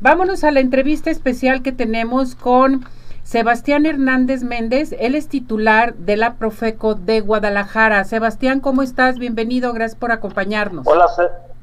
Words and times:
vámonos 0.00 0.44
a 0.44 0.50
la 0.50 0.60
entrevista 0.60 1.10
especial 1.10 1.62
que 1.62 1.72
tenemos 1.72 2.34
con 2.34 2.84
Sebastián 3.22 3.86
Hernández 3.86 4.42
Méndez. 4.42 4.94
Él 4.98 5.14
es 5.14 5.28
titular 5.28 5.94
de 5.94 6.16
la 6.16 6.34
Profeco 6.34 6.94
de 6.94 7.20
Guadalajara. 7.20 8.04
Sebastián, 8.04 8.60
¿cómo 8.60 8.82
estás? 8.82 9.18
Bienvenido, 9.18 9.72
gracias 9.72 9.98
por 9.98 10.12
acompañarnos. 10.12 10.86
Hola, 10.86 11.06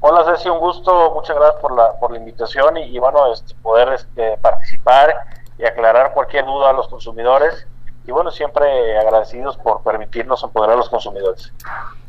Hola 0.00 0.24
Ceci, 0.24 0.48
un 0.48 0.60
gusto, 0.60 1.12
muchas 1.12 1.34
gracias 1.34 1.60
por 1.60 1.76
la, 1.76 1.98
por 1.98 2.12
la 2.12 2.18
invitación 2.18 2.76
y, 2.76 2.96
bueno, 3.00 3.32
este, 3.32 3.52
poder 3.62 3.88
este, 3.94 4.38
participar 4.40 5.12
y 5.58 5.64
aclarar 5.64 6.14
cualquier 6.14 6.46
duda 6.46 6.70
a 6.70 6.72
los 6.72 6.86
consumidores 6.86 7.66
y 8.06 8.12
bueno, 8.12 8.30
siempre 8.30 8.96
agradecidos 8.96 9.56
por 9.56 9.82
permitirnos 9.82 10.42
empoderar 10.44 10.76
a 10.76 10.78
los 10.78 10.88
consumidores. 10.88 11.52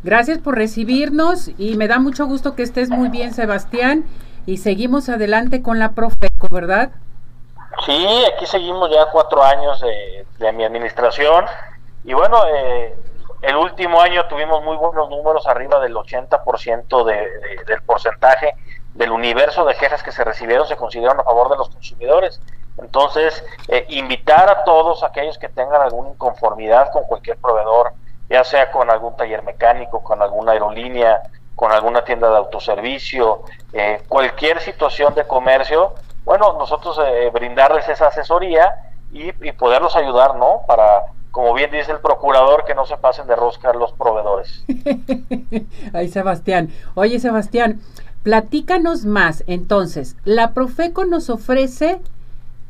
Gracias 0.03 0.37
por 0.37 0.55
recibirnos 0.55 1.49
y 1.57 1.75
me 1.77 1.87
da 1.87 1.99
mucho 1.99 2.27
gusto 2.27 2.55
que 2.55 2.61
estés 2.61 2.89
muy 2.89 3.09
bien 3.09 3.33
Sebastián 3.33 4.05
y 4.49 4.57
seguimos 4.57 5.09
adelante 5.09 5.61
con 5.61 5.77
la 5.77 5.91
Profeco, 5.91 6.47
¿verdad? 6.49 6.89
Sí, 7.85 8.25
aquí 8.33 8.47
seguimos 8.47 8.89
ya 8.89 9.05
cuatro 9.11 9.43
años 9.43 9.79
de, 9.79 10.25
de 10.39 10.51
mi 10.53 10.65
administración 10.65 11.45
y 12.03 12.13
bueno, 12.13 12.37
eh, 12.47 12.95
el 13.43 13.55
último 13.55 14.01
año 14.01 14.25
tuvimos 14.25 14.63
muy 14.63 14.75
buenos 14.75 15.07
números, 15.09 15.45
arriba 15.45 15.79
del 15.79 15.93
80% 15.93 17.05
de, 17.05 17.27
del 17.67 17.81
porcentaje 17.83 18.55
del 18.95 19.11
universo 19.11 19.65
de 19.65 19.75
quejas 19.75 20.01
que 20.01 20.11
se 20.11 20.23
recibieron 20.23 20.67
se 20.67 20.75
consideraron 20.75 21.19
a 21.19 21.23
favor 21.23 21.49
de 21.51 21.57
los 21.57 21.69
consumidores. 21.69 22.41
Entonces, 22.79 23.45
eh, 23.67 23.85
invitar 23.89 24.49
a 24.49 24.63
todos 24.63 25.03
aquellos 25.03 25.37
que 25.37 25.49
tengan 25.49 25.81
alguna 25.81 26.09
inconformidad 26.09 26.91
con 26.91 27.03
cualquier 27.03 27.37
proveedor, 27.37 27.93
ya 28.29 28.43
sea 28.43 28.71
con 28.71 28.89
algún 28.89 29.15
taller 29.15 29.43
mecánico, 29.43 30.03
con 30.03 30.23
alguna 30.23 30.53
aerolínea, 30.53 31.21
con 31.59 31.73
alguna 31.73 32.05
tienda 32.05 32.29
de 32.29 32.37
autoservicio, 32.37 33.41
eh, 33.73 34.01
cualquier 34.07 34.61
situación 34.61 35.13
de 35.13 35.27
comercio, 35.27 35.93
bueno, 36.23 36.55
nosotros 36.57 36.97
eh, 37.05 37.29
brindarles 37.33 37.89
esa 37.89 38.07
asesoría 38.07 38.93
y, 39.11 39.33
poderlos 39.51 39.93
ayudar, 39.97 40.37
¿no? 40.37 40.61
Para 40.65 41.07
como 41.31 41.53
bien 41.53 41.69
dice 41.69 41.91
el 41.91 41.99
procurador, 41.99 42.63
que 42.63 42.73
no 42.73 42.85
se 42.85 42.95
pasen 42.95 43.27
de 43.27 43.35
rosca 43.35 43.73
los 43.73 43.91
proveedores. 43.91 44.63
Ay, 45.93 46.07
Sebastián. 46.07 46.69
Oye, 46.95 47.19
Sebastián, 47.19 47.81
platícanos 48.23 49.03
más. 49.03 49.43
Entonces, 49.45 50.15
la 50.23 50.53
Profeco 50.53 51.03
nos 51.03 51.29
ofrece 51.29 51.99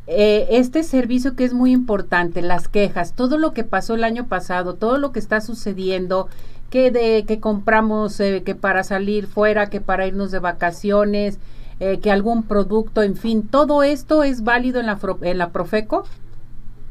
eh, 0.08 0.48
este 0.50 0.82
servicio 0.82 1.36
que 1.36 1.44
es 1.44 1.54
muy 1.54 1.72
importante, 1.72 2.42
las 2.42 2.67
quejas, 2.67 3.14
todo 3.14 3.38
lo 3.38 3.54
que 3.54 3.64
pasó 3.64 3.94
el 3.94 4.04
año 4.04 4.26
pasado, 4.26 4.73
todo 4.73 4.98
lo 4.98 5.12
que 5.12 5.20
está 5.20 5.42
sucediendo, 5.42 6.28
que 6.70 6.92
de 6.92 7.25
que 7.25 7.39
compramos, 7.39 8.20
eh, 8.20 8.44
que 8.45 8.56
para 8.56 8.84
salir 8.84 9.28
fuera, 9.28 9.70
que 9.70 9.81
para 9.81 10.06
irnos 10.06 10.31
de 10.31 10.39
vacaciones, 10.39 11.39
eh, 11.80 12.00
que 12.00 12.11
algún 12.11 12.44
producto, 12.44 13.03
en 13.03 13.16
fin, 13.16 13.48
todo 13.48 13.84
esto 13.84 14.23
es 14.23 14.44
válido 14.44 14.80
en 14.80 14.86
la, 14.86 15.00
en 15.22 15.38
la 15.38 15.50
Profeco. 15.50 16.06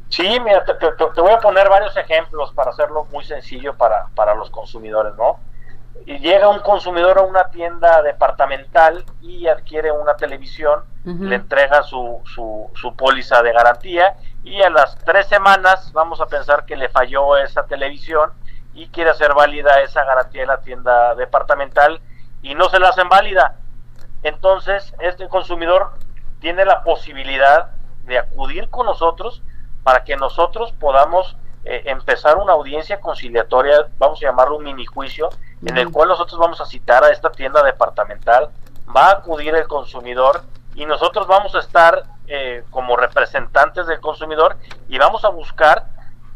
Sí, 0.09 0.39
mira, 0.43 0.63
te, 0.65 1.21
voy 1.21 1.31
a 1.31 1.37
poner 1.37 1.69
varios 1.69 1.95
ejemplos 1.95 2.51
para 2.53 2.71
hacerlo 2.71 3.05
muy 3.11 3.23
sencillo 3.23 3.75
para, 3.75 4.07
para 4.15 4.33
los 4.33 4.49
consumidores, 4.49 5.13
¿no? 5.15 5.39
Y 6.05 6.17
llega 6.17 6.49
un 6.49 6.59
consumidor 6.59 7.19
a 7.19 7.21
una 7.21 7.49
tienda 7.49 8.01
departamental 8.01 9.05
y 9.21 9.47
adquiere 9.47 9.91
una 9.91 10.15
televisión, 10.15 10.83
le 11.03 11.35
entrega 11.35 11.83
su, 11.83 12.21
su, 12.25 12.69
su 12.75 12.95
póliza 12.95 13.41
de 13.41 13.51
garantía 13.51 14.15
y 14.43 14.61
a 14.61 14.69
las 14.69 14.97
tres 14.99 15.27
semanas 15.27 15.91
vamos 15.93 16.21
a 16.21 16.27
pensar 16.27 16.65
que 16.65 16.75
le 16.75 16.89
falló 16.89 17.37
esa 17.37 17.65
televisión 17.65 18.31
y 18.79 18.87
quiere 18.87 19.09
hacer 19.09 19.33
válida 19.33 19.81
esa 19.81 20.05
garantía 20.05 20.43
en 20.43 20.47
la 20.47 20.61
tienda 20.61 21.13
departamental 21.15 21.99
y 22.41 22.55
no 22.55 22.69
se 22.69 22.79
la 22.79 22.89
hacen 22.89 23.09
válida. 23.09 23.57
Entonces, 24.23 24.93
este 24.99 25.27
consumidor 25.27 25.91
tiene 26.39 26.63
la 26.63 26.83
posibilidad 26.83 27.71
de 28.05 28.17
acudir 28.17 28.69
con 28.69 28.85
nosotros 28.85 29.43
para 29.83 30.05
que 30.05 30.15
nosotros 30.15 30.71
podamos 30.79 31.35
eh, 31.65 31.83
empezar 31.87 32.37
una 32.37 32.53
audiencia 32.53 33.01
conciliatoria, 33.01 33.89
vamos 33.97 34.19
a 34.23 34.27
llamarlo 34.27 34.55
un 34.55 34.63
mini 34.63 34.85
juicio, 34.85 35.27
en 35.65 35.77
el 35.77 35.91
cual 35.91 36.07
nosotros 36.07 36.39
vamos 36.39 36.61
a 36.61 36.65
citar 36.65 37.03
a 37.03 37.09
esta 37.09 37.31
tienda 37.31 37.61
departamental, 37.63 38.49
va 38.95 39.07
a 39.07 39.11
acudir 39.11 39.53
el 39.55 39.67
consumidor 39.67 40.43
y 40.73 40.85
nosotros 40.85 41.27
vamos 41.27 41.53
a 41.53 41.59
estar 41.59 42.03
eh, 42.27 42.63
como 42.69 42.95
representantes 42.95 43.87
del 43.87 43.99
consumidor 43.99 44.55
y 44.87 44.97
vamos 44.97 45.25
a 45.25 45.29
buscar 45.29 45.87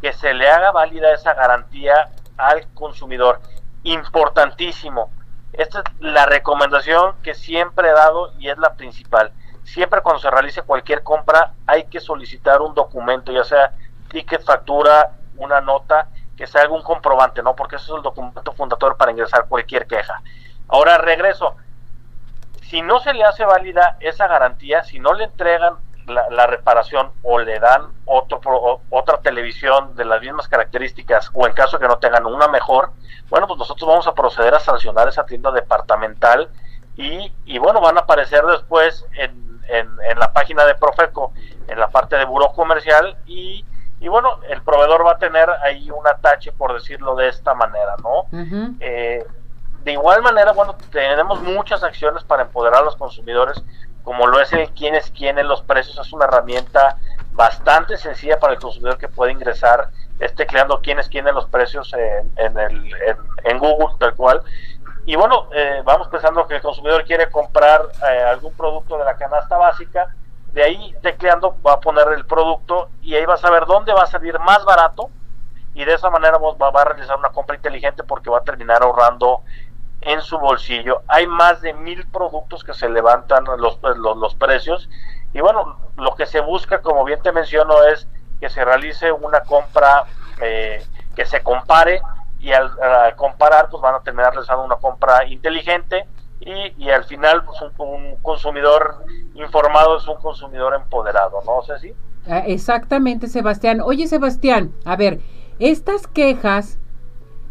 que 0.01 0.11
se 0.11 0.33
le 0.33 0.49
haga 0.49 0.71
válida 0.73 1.13
esa 1.13 1.33
garantía 1.33 2.09
al 2.37 2.67
consumidor. 2.73 3.41
Importantísimo. 3.83 5.11
Esta 5.53 5.79
es 5.79 5.85
la 5.99 6.25
recomendación 6.25 7.15
que 7.21 7.33
siempre 7.33 7.89
he 7.89 7.93
dado 7.93 8.33
y 8.39 8.49
es 8.49 8.57
la 8.57 8.73
principal 8.73 9.31
siempre 9.63 10.01
cuando 10.01 10.21
se 10.21 10.29
realice 10.29 10.61
cualquier 10.61 11.03
compra 11.03 11.53
hay 11.65 11.85
que 11.85 11.99
solicitar 11.99 12.61
un 12.61 12.73
documento, 12.73 13.31
ya 13.31 13.43
sea 13.43 13.73
ticket, 14.09 14.43
factura, 14.43 15.11
una 15.37 15.61
nota, 15.61 16.07
que 16.37 16.47
sea 16.47 16.61
algún 16.61 16.81
comprobante, 16.81 17.41
¿no? 17.41 17.55
Porque 17.55 17.77
eso 17.77 17.93
es 17.93 17.97
el 17.97 18.03
documento 18.03 18.53
fundador 18.53 18.97
para 18.97 19.11
ingresar 19.11 19.47
cualquier 19.47 19.87
queja. 19.87 20.21
Ahora 20.67 20.97
regreso. 20.97 21.55
Si 22.63 22.81
no 22.81 22.99
se 22.99 23.13
le 23.13 23.23
hace 23.23 23.45
válida 23.45 23.97
esa 23.99 24.27
garantía, 24.27 24.83
si 24.83 24.99
no 24.99 25.13
le 25.13 25.25
entregan 25.25 25.75
la, 26.07 26.47
reparación 26.47 27.11
o 27.21 27.39
le 27.39 27.59
dan 27.59 27.87
otro, 28.05 28.41
otra 28.89 29.21
televisión 29.21 29.95
de 29.95 30.05
las 30.05 30.21
mismas 30.21 30.47
características 30.47 31.29
o 31.33 31.47
en 31.47 31.53
caso 31.53 31.79
que 31.79 31.87
no 31.87 31.97
tengan 31.97 32.25
una 32.25 32.47
mejor, 32.47 32.91
bueno, 33.29 33.47
pues 33.47 33.57
nosotros 33.57 33.87
vamos 33.87 34.07
a 34.07 34.13
proceder 34.13 34.53
a 34.53 34.59
sancionar 34.59 35.07
esa 35.07 35.25
tienda 35.25 35.51
departamental 35.51 36.49
y, 36.95 37.31
y 37.45 37.57
bueno, 37.57 37.81
van 37.81 37.97
a 37.97 38.01
aparecer 38.01 38.43
después 38.45 39.05
en 39.13 39.53
en, 39.67 40.19
la 40.19 40.31
página 40.33 40.65
de 40.65 40.75
Profeco, 40.75 41.33
en 41.67 41.79
la 41.79 41.89
parte 41.89 42.15
de 42.17 42.25
buró 42.25 42.51
comercial 42.51 43.17
y, 43.25 43.65
y, 43.99 44.07
bueno, 44.07 44.39
el 44.49 44.61
proveedor 44.61 45.05
va 45.05 45.13
a 45.13 45.17
tener 45.17 45.49
ahí 45.49 45.89
un 45.89 46.05
atache, 46.07 46.51
por 46.51 46.73
decirlo 46.73 47.15
de 47.15 47.29
esta 47.29 47.53
manera, 47.53 47.95
¿no? 48.01 48.27
Eh, 48.79 49.25
de 49.83 49.91
igual 49.91 50.21
manera, 50.21 50.53
bueno, 50.53 50.75
tenemos 50.91 51.41
muchas 51.41 51.83
acciones 51.83 52.23
para 52.23 52.43
empoderar 52.43 52.81
a 52.81 52.85
los 52.85 52.95
consumidores, 52.95 53.63
como 54.03 54.27
lo 54.27 54.39
es 54.39 54.51
el 54.53 54.69
quién 54.71 54.95
es 54.95 55.11
quién 55.11 55.37
en 55.37 55.47
los 55.47 55.61
precios, 55.61 55.97
es 55.97 56.13
una 56.13 56.25
herramienta 56.25 56.97
bastante 57.31 57.97
sencilla 57.97 58.39
para 58.39 58.53
el 58.53 58.59
consumidor 58.59 58.97
que 58.97 59.07
puede 59.07 59.31
ingresar, 59.31 59.89
este 60.19 60.45
creando 60.45 60.81
quién 60.81 60.99
es 60.99 61.09
quién 61.09 61.27
en 61.27 61.35
los 61.35 61.47
precios 61.47 61.93
en, 61.93 62.31
en, 62.37 62.59
el, 62.59 62.95
en 63.43 63.59
Google, 63.59 63.95
tal 63.99 64.13
cual, 64.15 64.43
y 65.05 65.15
bueno, 65.15 65.49
eh, 65.53 65.81
vamos 65.83 66.07
pensando 66.07 66.47
que 66.47 66.55
el 66.55 66.61
consumidor 66.61 67.03
quiere 67.03 67.29
comprar 67.29 67.81
eh, 68.09 68.23
algún 68.23 68.53
producto 68.53 68.97
de 68.97 69.03
la 69.03 69.17
canasta 69.17 69.57
básica, 69.57 70.15
de 70.53 70.63
ahí 70.63 70.95
tecleando 71.01 71.57
va 71.65 71.73
a 71.73 71.79
poner 71.79 72.07
el 72.13 72.25
producto 72.25 72.89
y 73.01 73.15
ahí 73.15 73.25
va 73.25 73.33
a 73.33 73.37
saber 73.37 73.65
dónde 73.65 73.91
va 73.91 74.03
a 74.03 74.07
salir 74.07 74.39
más 74.39 74.63
barato 74.63 75.09
y 75.73 75.83
de 75.83 75.93
esa 75.93 76.09
manera 76.09 76.37
va, 76.37 76.81
a 76.81 76.85
realizar 76.85 77.17
una 77.17 77.29
compra 77.29 77.55
inteligente 77.55 78.03
porque 78.03 78.29
va 78.29 78.37
a 78.37 78.43
terminar 78.43 78.83
ahorrando 78.83 79.41
en 80.05 80.21
su 80.21 80.37
bolsillo. 80.39 81.01
Hay 81.07 81.27
más 81.27 81.61
de 81.61 81.73
mil 81.73 82.05
productos 82.07 82.63
que 82.63 82.73
se 82.73 82.89
levantan 82.89 83.45
los, 83.57 83.79
los, 83.81 84.17
los 84.17 84.35
precios 84.35 84.89
y 85.33 85.41
bueno, 85.41 85.77
lo 85.97 86.15
que 86.15 86.25
se 86.25 86.39
busca, 86.39 86.81
como 86.81 87.03
bien 87.03 87.21
te 87.21 87.31
menciono, 87.31 87.83
es 87.83 88.07
que 88.39 88.49
se 88.49 88.63
realice 88.63 89.11
una 89.11 89.41
compra 89.41 90.03
eh, 90.41 90.83
que 91.15 91.25
se 91.25 91.41
compare 91.41 92.01
y 92.39 92.51
al, 92.51 92.71
comparar 93.15 93.69
pues 93.69 93.81
van 93.81 93.95
a 93.95 94.01
terminar 94.01 94.33
realizando 94.33 94.63
una 94.63 94.75
compra 94.75 95.25
inteligente 95.25 96.05
y, 96.41 96.73
y 96.77 96.89
al 96.89 97.05
final 97.05 97.45
pues 97.45 97.57
un, 97.77 98.17
consumidor 98.21 99.05
informado 99.33 99.97
es 99.97 100.07
un 100.07 100.17
consumidor 100.17 100.75
empoderado, 100.75 101.41
¿no 101.45 101.61
si 101.77 101.93
ah, 102.29 102.43
Exactamente, 102.45 103.27
Sebastián. 103.27 103.79
Oye, 103.81 104.07
Sebastián, 104.07 104.73
a 104.85 104.95
ver, 104.97 105.19
estas 105.59 106.07
quejas, 106.07 106.79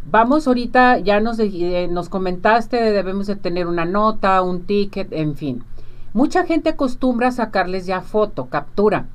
vamos 0.04 0.46
ahorita, 0.46 0.98
ya 0.98 1.20
nos, 1.20 1.38
eh, 1.38 1.88
nos 1.90 2.08
comentaste, 2.08 2.76
debemos 2.76 3.26
de 3.26 3.36
tener 3.36 3.66
una 3.66 3.84
nota, 3.84 4.42
un 4.42 4.66
ticket, 4.66 5.12
en 5.12 5.36
fin. 5.36 5.64
Mucha 6.12 6.44
gente 6.44 6.70
acostumbra 6.70 7.30
sacarles 7.30 7.86
ya 7.86 8.00
foto, 8.00 8.46
captura. 8.48 9.06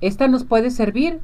¿Esta 0.00 0.28
nos 0.28 0.44
puede 0.44 0.70
servir? 0.70 1.20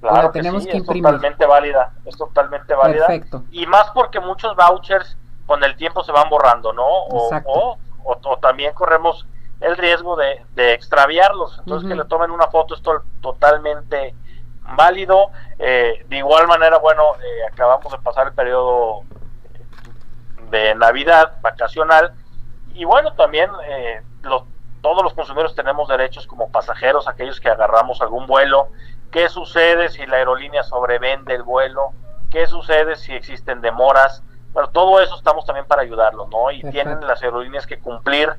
Claro 0.00 0.30
tenemos 0.30 0.66
que, 0.66 0.78
es 0.78 0.86
totalmente 0.86 1.44
válida, 1.44 1.92
es 2.06 2.16
totalmente 2.16 2.74
válida. 2.74 3.06
Perfecto. 3.06 3.44
Y 3.50 3.66
más 3.66 3.90
porque 3.90 4.18
muchos 4.18 4.56
vouchers 4.56 5.18
con 5.44 5.62
el 5.62 5.76
tiempo 5.76 6.02
se 6.02 6.12
van 6.12 6.30
borrando, 6.30 6.72
¿no? 6.72 6.86
O, 6.86 7.76
o, 8.04 8.36
también 8.38 8.72
corremos 8.72 9.26
el 9.60 9.76
riesgo 9.76 10.16
de, 10.16 10.72
extraviarlos. 10.72 11.58
Entonces 11.58 11.88
que 11.88 11.94
le 11.94 12.04
tomen 12.06 12.30
una 12.30 12.46
foto 12.46 12.74
es 12.74 12.82
totalmente 13.20 14.14
válido. 14.76 15.30
Eh, 15.58 16.04
de 16.08 16.16
igual 16.16 16.46
manera, 16.46 16.78
bueno, 16.78 17.14
eh, 17.16 17.52
acabamos 17.52 17.92
de 17.92 17.98
pasar 17.98 18.28
el 18.28 18.32
periodo 18.34 19.02
de 20.50 20.74
Navidad 20.74 21.34
vacacional 21.42 22.12
y 22.74 22.84
bueno, 22.84 23.12
también 23.14 23.50
eh, 23.68 24.02
los, 24.22 24.44
todos 24.80 25.02
los 25.02 25.14
consumidores 25.14 25.54
tenemos 25.54 25.88
derechos 25.88 26.26
como 26.26 26.50
pasajeros, 26.50 27.06
aquellos 27.06 27.40
que 27.40 27.48
agarramos 27.48 28.00
algún 28.00 28.26
vuelo 28.26 28.68
¿Qué 29.10 29.28
sucede 29.28 29.88
si 29.88 30.06
la 30.06 30.18
aerolínea 30.18 30.62
sobrevende 30.62 31.34
el 31.34 31.42
vuelo? 31.42 31.92
¿Qué 32.30 32.46
sucede 32.46 32.94
si 32.94 33.12
existen 33.12 33.60
demoras? 33.60 34.22
Bueno, 34.52 34.70
todo 34.70 35.00
eso 35.00 35.16
estamos 35.16 35.44
también 35.44 35.66
para 35.66 35.82
ayudarlos, 35.82 36.28
¿no? 36.28 36.50
Y 36.50 36.62
tienen 36.70 37.04
las 37.06 37.22
aerolíneas 37.22 37.66
que 37.66 37.80
cumplir 37.80 38.32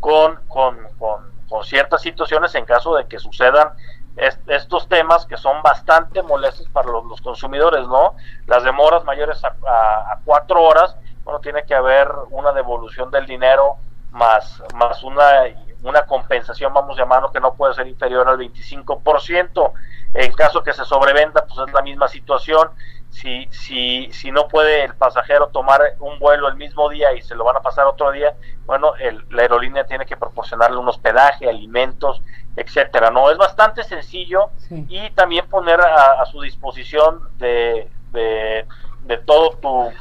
con, 0.00 0.38
con, 0.48 0.76
con 0.98 1.64
ciertas 1.64 2.02
situaciones 2.02 2.54
en 2.54 2.66
caso 2.66 2.94
de 2.94 3.06
que 3.06 3.18
sucedan 3.18 3.70
estos 4.18 4.88
temas 4.88 5.26
que 5.26 5.36
son 5.36 5.62
bastante 5.62 6.22
molestos 6.22 6.68
para 6.70 6.90
los, 6.90 7.20
consumidores, 7.20 7.86
¿no? 7.86 8.14
Las 8.46 8.64
demoras 8.64 9.04
mayores 9.04 9.42
a, 9.44 9.48
a, 9.66 10.20
cuatro 10.24 10.62
horas, 10.62 10.96
bueno, 11.24 11.40
tiene 11.40 11.64
que 11.64 11.74
haber 11.74 12.08
una 12.30 12.52
devolución 12.52 13.10
del 13.10 13.26
dinero 13.26 13.76
más, 14.10 14.62
más 14.74 15.04
una, 15.04 15.44
una 15.82 16.02
compensación, 16.02 16.72
vamos 16.72 16.96
llamarlo, 16.96 17.30
que 17.30 17.40
no 17.40 17.54
puede 17.54 17.74
ser 17.74 17.86
inferior 17.86 18.28
al 18.28 18.38
25%. 18.38 19.72
En 20.14 20.32
caso 20.32 20.62
que 20.62 20.72
se 20.72 20.84
sobrevenda, 20.84 21.44
pues 21.46 21.68
es 21.68 21.72
la 21.72 21.82
misma 21.82 22.08
situación 22.08 22.70
si, 23.10 23.48
si, 23.50 24.10
si 24.12 24.30
no 24.30 24.48
puede 24.48 24.84
el 24.84 24.94
pasajero 24.94 25.48
tomar 25.48 25.80
un 26.00 26.18
vuelo 26.18 26.48
el 26.48 26.56
mismo 26.56 26.88
día 26.88 27.12
y 27.14 27.22
se 27.22 27.34
lo 27.34 27.44
van 27.44 27.56
a 27.56 27.60
pasar 27.60 27.86
otro 27.86 28.10
día, 28.12 28.34
bueno, 28.66 28.94
el, 28.96 29.24
la 29.30 29.42
aerolínea 29.42 29.84
tiene 29.84 30.06
que 30.06 30.16
proporcionarle 30.16 30.76
un 30.76 30.88
hospedaje, 30.88 31.48
alimentos, 31.48 32.22
etcétera. 32.56 33.10
No, 33.10 33.30
es 33.30 33.38
bastante 33.38 33.84
sencillo 33.84 34.50
y 34.70 35.10
también 35.10 35.48
poner 35.48 35.80
a, 35.80 36.24
su 36.26 36.40
disposición 36.42 37.20
de, 37.38 37.88
de, 38.12 38.66
de 39.04 39.18
todo 39.18 39.50
tu, 39.56 39.92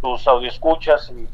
tus 0.00 0.26
escuchas 0.46 1.10
y 1.10 1.28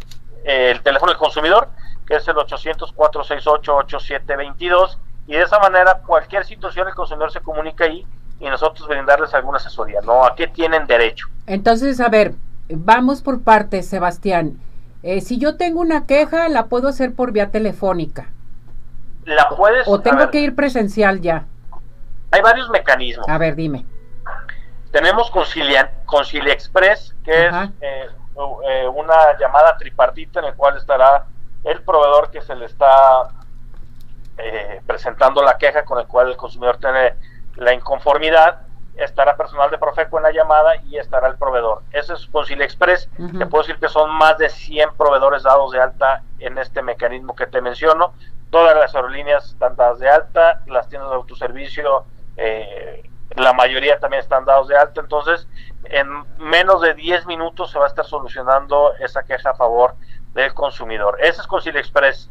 eh, 0.44 0.70
el 0.70 0.82
teléfono 0.82 1.12
del 1.12 1.18
consumidor, 1.18 1.68
que 2.06 2.16
es 2.16 2.26
el 2.28 2.36
800-468-8722, 2.36 4.98
y 5.26 5.32
de 5.34 5.42
esa 5.42 5.58
manera 5.58 6.00
cualquier 6.06 6.44
situación 6.44 6.86
el 6.88 6.94
consumidor 6.94 7.30
se 7.30 7.40
comunica 7.40 7.84
ahí 7.84 8.06
y 8.40 8.48
nosotros 8.48 8.88
brindarles 8.88 9.32
alguna 9.34 9.58
asesoría, 9.58 10.00
¿no? 10.00 10.24
¿A 10.24 10.34
qué 10.34 10.48
tienen 10.48 10.86
derecho? 10.86 11.28
Entonces, 11.46 12.00
a 12.00 12.08
ver, 12.08 12.34
vamos 12.70 13.22
por 13.22 13.42
partes, 13.42 13.86
Sebastián. 13.86 14.58
Eh, 15.02 15.20
si 15.20 15.38
yo 15.38 15.56
tengo 15.56 15.80
una 15.80 16.06
queja, 16.06 16.48
la 16.48 16.66
puedo 16.66 16.88
hacer 16.88 17.14
por 17.14 17.32
vía 17.32 17.50
telefónica. 17.50 18.28
La 19.24 19.48
puedes. 19.50 19.86
O 19.86 20.00
tengo 20.00 20.30
que 20.30 20.40
ir 20.40 20.54
presencial 20.54 21.20
ya. 21.20 21.44
Hay 22.30 22.40
varios 22.40 22.70
mecanismos. 22.70 23.28
A 23.28 23.38
ver, 23.38 23.54
dime. 23.54 23.84
Tenemos 24.90 25.30
Concilia, 25.30 25.92
Concilia 26.06 26.52
Express, 26.52 27.14
que 27.22 27.46
es 27.46 27.54
eh, 27.80 28.06
eh, 28.68 28.88
una 28.88 29.38
llamada 29.38 29.76
tripartita 29.76 30.40
en 30.40 30.46
el 30.46 30.54
cual 30.54 30.76
estará 30.76 31.26
el 31.64 31.82
proveedor 31.82 32.30
que 32.30 32.40
se 32.40 32.56
le 32.56 32.64
está 32.64 33.28
presentando 34.86 35.42
la 35.42 35.58
queja, 35.58 35.84
con 35.84 35.98
el 35.98 36.06
cual 36.06 36.30
el 36.30 36.36
consumidor 36.36 36.78
tiene 36.78 37.12
la 37.60 37.74
inconformidad, 37.74 38.62
estará 38.96 39.36
personal 39.36 39.70
de 39.70 39.76
Profeco 39.76 40.16
en 40.16 40.22
la 40.24 40.32
llamada 40.32 40.76
y 40.76 40.96
estará 40.96 41.28
el 41.28 41.36
proveedor. 41.36 41.82
Ese 41.92 42.14
es 42.14 42.26
Concilia 42.26 42.64
Express. 42.64 43.08
Te 43.38 43.46
puedo 43.46 43.62
decir 43.62 43.78
que 43.78 43.88
son 43.88 44.10
más 44.14 44.38
de 44.38 44.48
100 44.48 44.94
proveedores 44.96 45.42
dados 45.42 45.70
de 45.72 45.80
alta 45.80 46.22
en 46.38 46.56
este 46.56 46.80
mecanismo 46.82 47.36
que 47.36 47.46
te 47.46 47.60
menciono. 47.60 48.14
Todas 48.48 48.74
las 48.76 48.94
aerolíneas 48.94 49.44
están 49.44 49.76
dadas 49.76 49.98
de 49.98 50.08
alta, 50.08 50.62
las 50.66 50.88
tiendas 50.88 51.10
de 51.10 51.16
autoservicio, 51.16 52.06
eh, 52.38 53.08
la 53.36 53.52
mayoría 53.52 54.00
también 54.00 54.22
están 54.22 54.46
dados 54.46 54.68
de 54.68 54.78
alta. 54.78 55.02
Entonces, 55.02 55.46
en 55.84 56.08
menos 56.38 56.80
de 56.80 56.94
10 56.94 57.26
minutos 57.26 57.70
se 57.70 57.78
va 57.78 57.84
a 57.84 57.88
estar 57.88 58.06
solucionando 58.06 58.94
esa 59.00 59.22
queja 59.22 59.50
a 59.50 59.54
favor 59.54 59.96
del 60.32 60.54
consumidor. 60.54 61.18
Ese 61.20 61.42
es 61.42 61.46
Concilia 61.46 61.80
Express. 61.80 62.30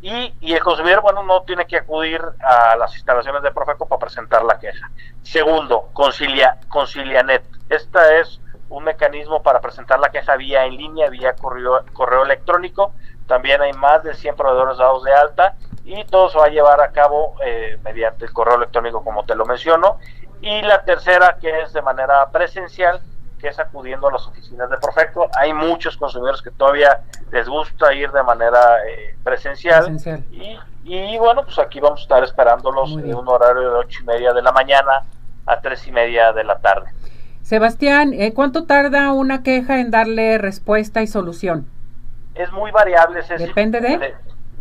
Y, 0.00 0.32
y, 0.40 0.52
el 0.52 0.60
consumidor, 0.60 1.02
bueno, 1.02 1.24
no 1.24 1.42
tiene 1.42 1.66
que 1.66 1.76
acudir 1.76 2.20
a 2.40 2.76
las 2.76 2.94
instalaciones 2.94 3.42
de 3.42 3.50
Profeco 3.50 3.88
para 3.88 3.98
presentar 3.98 4.44
la 4.44 4.58
queja. 4.58 4.90
Segundo, 5.22 5.88
Concilia, 5.92 6.58
ConciliaNet. 6.68 7.44
Esta 7.68 8.16
es 8.16 8.40
un 8.68 8.84
mecanismo 8.84 9.42
para 9.42 9.60
presentar 9.60 9.98
la 9.98 10.10
queja 10.10 10.36
vía 10.36 10.64
en 10.66 10.76
línea, 10.76 11.08
vía 11.08 11.34
correo, 11.34 11.84
correo 11.92 12.22
electrónico. 12.22 12.92
También 13.26 13.60
hay 13.60 13.72
más 13.72 14.02
de 14.04 14.14
100 14.14 14.36
proveedores 14.36 14.78
dados 14.78 15.02
de 15.04 15.12
alta 15.12 15.56
y 15.84 16.04
todo 16.04 16.28
se 16.28 16.38
va 16.38 16.46
a 16.46 16.50
llevar 16.50 16.80
a 16.80 16.92
cabo 16.92 17.34
eh, 17.44 17.78
mediante 17.82 18.26
el 18.26 18.32
correo 18.32 18.56
electrónico, 18.56 19.02
como 19.02 19.24
te 19.24 19.34
lo 19.34 19.46
menciono. 19.46 19.98
Y 20.40 20.62
la 20.62 20.84
tercera, 20.84 21.38
que 21.40 21.60
es 21.60 21.72
de 21.72 21.82
manera 21.82 22.30
presencial, 22.30 23.00
que 23.38 23.48
es 23.48 23.58
acudiendo 23.58 24.08
a 24.08 24.12
las 24.12 24.26
oficinas 24.26 24.68
de 24.68 24.76
Profeco. 24.76 25.28
Hay 25.38 25.52
muchos 25.52 25.96
consumidores 25.96 26.42
que 26.42 26.50
todavía 26.50 27.00
les 27.30 27.48
gusta 27.48 27.92
ir 27.94 28.10
de 28.10 28.22
manera 28.22 28.78
eh, 28.86 29.16
presencial. 29.22 29.96
Y, 30.84 31.18
bueno, 31.18 31.44
pues 31.44 31.58
aquí 31.58 31.80
vamos 31.80 32.00
a 32.00 32.02
estar 32.02 32.24
esperándolos 32.24 32.92
en 32.92 33.14
un 33.14 33.28
horario 33.28 33.70
de 33.70 33.76
ocho 33.76 34.02
y 34.02 34.06
media 34.06 34.32
de 34.32 34.40
la 34.40 34.52
mañana 34.52 35.04
a 35.46 35.60
tres 35.60 35.86
y 35.86 35.92
media 35.92 36.32
de 36.32 36.44
la 36.44 36.58
tarde. 36.58 36.90
Sebastián, 37.42 38.12
eh, 38.14 38.32
¿cuánto 38.34 38.64
tarda 38.64 39.12
una 39.12 39.42
queja 39.42 39.80
en 39.80 39.90
darle 39.90 40.38
respuesta 40.38 41.02
y 41.02 41.06
solución? 41.06 41.66
Es 42.34 42.50
muy 42.52 42.70
variable. 42.70 43.22
¿Depende 43.38 43.80
de? 43.80 44.14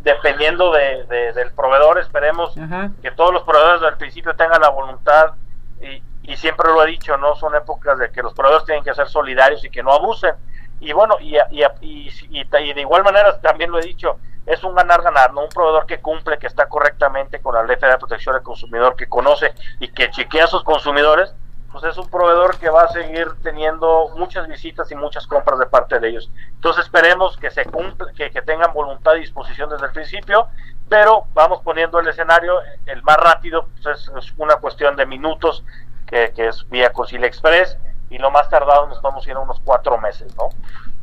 dependiendo 0.07 0.71
de, 0.71 1.33
del 1.33 1.51
proveedor, 1.51 1.99
esperemos 1.99 2.55
que 3.01 3.11
todos 3.11 3.33
los 3.33 3.43
proveedores 3.43 3.81
del 3.81 3.97
principio 3.97 4.33
tengan 4.35 4.61
la 4.61 4.69
voluntad 4.69 5.33
y, 5.81 6.01
y 6.27 6.35
siempre 6.35 6.69
lo 6.71 6.83
he 6.83 6.87
dicho, 6.87 7.17
¿no? 7.17 7.35
Son 7.35 7.55
épocas 7.55 7.97
de 7.97 8.11
que 8.11 8.21
los 8.21 8.33
proveedores 8.33 8.65
tienen 8.65 8.83
que 8.83 8.93
ser 8.93 9.07
solidarios 9.07 9.63
y 9.63 9.69
que 9.69 9.81
no 9.81 9.93
abusen. 9.93 10.35
Y 10.81 10.91
bueno, 10.91 11.15
y, 11.21 11.37
y, 11.51 12.11
y, 12.29 12.73
de 12.73 12.81
igual 12.81 13.03
manera 13.03 13.39
también 13.39 13.71
lo 13.71 13.79
he 13.79 13.83
dicho, 13.83 14.19
es 14.45 14.63
un 14.63 14.75
ganar-ganar, 14.75 15.33
¿no? 15.33 15.43
Un 15.43 15.49
proveedor 15.49 15.85
que 15.85 15.99
cumple, 15.99 16.37
que 16.37 16.47
está 16.47 16.67
correctamente 16.67 17.39
con 17.39 17.55
la 17.55 17.63
ley 17.63 17.77
de 17.77 17.97
protección 17.97 18.35
del 18.35 18.43
consumidor, 18.43 18.95
que 18.95 19.07
conoce 19.07 19.53
y 19.79 19.87
que 19.87 20.11
chequea 20.11 20.43
a 20.43 20.47
sus 20.47 20.63
consumidores, 20.63 21.33
pues 21.71 21.83
es 21.85 21.97
un 21.97 22.09
proveedor 22.09 22.57
que 22.57 22.69
va 22.69 22.83
a 22.83 22.87
seguir 22.89 23.27
teniendo 23.41 24.09
muchas 24.17 24.47
visitas 24.47 24.91
y 24.91 24.95
muchas 24.95 25.27
compras 25.27 25.59
de 25.59 25.65
parte 25.65 25.99
de 25.99 26.09
ellos. 26.09 26.29
Entonces 26.55 26.85
esperemos 26.85 27.37
que 27.37 27.51
se 27.51 27.65
cumpla, 27.65 28.11
que, 28.13 28.31
que 28.31 28.41
tengan 28.41 28.73
voluntad 28.73 29.15
y 29.15 29.21
disposición 29.21 29.69
desde 29.69 29.85
el 29.85 29.91
principio, 29.93 30.47
pero 30.89 31.25
vamos 31.33 31.61
poniendo 31.63 31.99
el 31.99 32.07
escenario, 32.07 32.59
el 32.85 33.03
más 33.03 33.17
rápido 33.17 33.67
pues 33.67 33.99
es, 33.99 34.11
es 34.17 34.33
una 34.37 34.57
cuestión 34.57 34.95
de 34.95 35.05
minutos 35.05 35.63
que, 36.07 36.31
es 36.37 36.67
vía 36.69 36.91
Concilia 36.91 37.27
Express, 37.27 37.77
y 38.09 38.17
lo 38.17 38.31
más 38.31 38.49
tardado 38.49 38.87
nos 38.87 39.27
ir 39.27 39.33
a 39.33 39.39
unos 39.39 39.59
cuatro 39.59 39.97
meses, 39.99 40.33
¿no? 40.37 40.49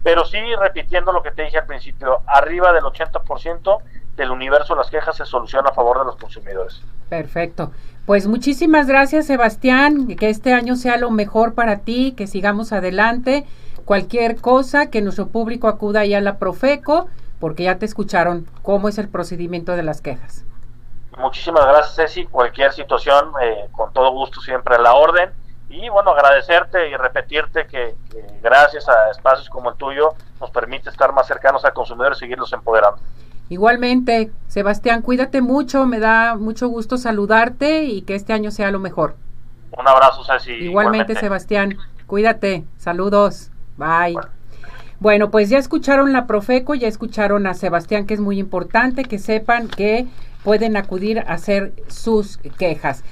Pero 0.03 0.25
sí, 0.25 0.39
repitiendo 0.59 1.13
lo 1.13 1.23
que 1.23 1.31
te 1.31 1.45
dije 1.45 1.59
al 1.59 1.67
principio, 1.67 2.21
arriba 2.27 2.73
del 2.73 2.85
80% 2.85 3.79
del 4.17 4.31
universo 4.31 4.75
las 4.75 4.91
quejas 4.91 5.17
se 5.17 5.25
soluciona 5.25 5.71
a 5.71 5.75
favor 5.75 5.99
de 5.99 6.05
los 6.05 6.17
consumidores. 6.17 6.83
Perfecto. 7.09 7.73
Pues 8.07 8.27
muchísimas 8.27 8.87
gracias, 8.87 9.27
Sebastián. 9.27 10.07
Que 10.17 10.29
este 10.29 10.53
año 10.53 10.77
sea 10.77 10.99
lo 10.99 11.11
mejor 11.11 11.55
para 11.55 11.79
ti, 11.79 12.13
que 12.13 12.27
sigamos 12.27 12.73
adelante. 12.73 13.47
Cualquier 13.85 14.37
cosa, 14.37 14.91
que 14.91 15.03
nuestro 15.03 15.29
público 15.29 15.69
acuda 15.69 16.05
ya 16.05 16.19
a 16.19 16.21
la 16.21 16.39
Profeco, 16.39 17.09
porque 17.41 17.65
ya 17.65 17.79
te 17.79 17.87
escucharon 17.87 18.47
cómo 18.63 18.89
es 18.89 18.99
el 18.99 19.09
procedimiento 19.09 19.73
de 19.73 19.83
las 19.83 20.01
quejas. 20.01 20.45
Muchísimas 21.19 21.65
gracias, 21.65 21.95
Ceci. 21.95 22.27
Cualquier 22.27 22.73
situación, 22.73 23.33
eh, 23.41 23.69
con 23.73 23.93
todo 23.93 24.11
gusto, 24.13 24.41
siempre 24.41 24.77
a 24.77 24.79
la 24.79 24.95
orden. 24.95 25.31
Y 25.69 25.89
bueno, 25.89 26.11
agradecerte 26.11 26.89
y 26.89 26.97
repetirte 26.97 27.67
que, 27.67 27.95
gracias 28.43 28.89
a 28.89 29.11
espacios 29.11 29.49
como 29.49 29.71
el 29.71 29.77
tuyo 29.77 30.15
nos 30.41 30.51
permite 30.51 30.91
estar 30.91 31.13
más 31.13 31.27
cercanos 31.27 31.65
al 31.65 31.73
consumidor 31.73 32.13
y 32.13 32.19
seguirlos 32.19 32.53
empoderando. 32.53 33.01
Igualmente, 33.49 34.31
Sebastián, 34.49 35.03
cuídate 35.03 35.43
mucho, 35.43 35.87
me 35.87 35.99
da 35.99 36.37
mucho 36.37 36.69
gusto 36.69 36.97
saludarte 36.97 37.85
y 37.85 38.03
que 38.03 38.15
este 38.15 38.33
año 38.33 38.51
sea 38.51 38.71
lo 38.71 38.79
mejor. 38.79 39.17
Un 39.77 39.89
abrazo, 39.89 40.23
Ceci. 40.25 40.53
Igualmente, 40.53 41.15
Sebastián, 41.17 41.77
cuídate, 42.07 42.65
saludos, 42.77 43.51
bye. 43.77 44.17
Bueno, 45.01 45.31
pues 45.31 45.51
ya 45.51 45.59
escucharon 45.59 46.13
la 46.13 46.27
Profeco, 46.27 46.75
ya 46.75 46.89
escucharon 46.89 47.47
a 47.47 47.55
Sebastián, 47.55 48.07
que 48.07 48.15
es 48.15 48.21
muy 48.21 48.39
importante 48.39 49.05
que 49.05 49.19
sepan 49.19 49.69
que 49.69 50.07
pueden 50.45 50.77
acudir 50.77 51.19
a 51.21 51.33
hacer 51.33 51.73
sus 51.89 52.39
quejas. 52.59 53.03